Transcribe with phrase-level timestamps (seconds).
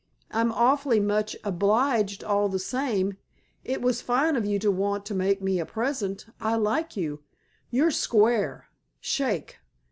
[0.31, 3.17] I'm awfully much obliged all the same;
[3.63, 6.25] it was fine of you to want to make me a present.
[6.39, 7.21] I like you.
[7.69, 8.65] You're square.
[8.99, 9.59] Shake.